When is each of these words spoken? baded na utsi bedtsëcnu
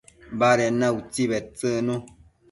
baded 0.39 0.73
na 0.79 0.87
utsi 0.99 1.23
bedtsëcnu 1.31 1.95